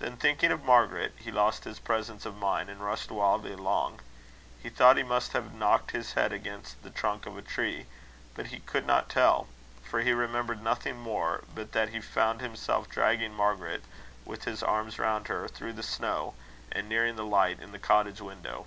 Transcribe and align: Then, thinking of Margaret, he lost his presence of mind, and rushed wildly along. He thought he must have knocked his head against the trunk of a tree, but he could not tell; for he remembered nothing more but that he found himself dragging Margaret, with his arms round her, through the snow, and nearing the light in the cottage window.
Then, 0.00 0.16
thinking 0.16 0.50
of 0.50 0.64
Margaret, 0.64 1.12
he 1.16 1.30
lost 1.30 1.62
his 1.62 1.78
presence 1.78 2.26
of 2.26 2.34
mind, 2.36 2.68
and 2.68 2.80
rushed 2.80 3.12
wildly 3.12 3.52
along. 3.52 4.00
He 4.60 4.68
thought 4.68 4.96
he 4.96 5.04
must 5.04 5.34
have 5.34 5.54
knocked 5.54 5.92
his 5.92 6.14
head 6.14 6.32
against 6.32 6.82
the 6.82 6.90
trunk 6.90 7.26
of 7.26 7.38
a 7.38 7.42
tree, 7.42 7.86
but 8.34 8.48
he 8.48 8.58
could 8.58 8.84
not 8.84 9.08
tell; 9.08 9.46
for 9.84 10.00
he 10.00 10.10
remembered 10.12 10.64
nothing 10.64 10.96
more 10.98 11.44
but 11.54 11.70
that 11.70 11.90
he 11.90 12.00
found 12.00 12.40
himself 12.40 12.88
dragging 12.88 13.34
Margaret, 13.34 13.84
with 14.24 14.46
his 14.46 14.64
arms 14.64 14.98
round 14.98 15.28
her, 15.28 15.46
through 15.46 15.74
the 15.74 15.84
snow, 15.84 16.34
and 16.72 16.88
nearing 16.88 17.14
the 17.14 17.24
light 17.24 17.60
in 17.60 17.70
the 17.70 17.78
cottage 17.78 18.20
window. 18.20 18.66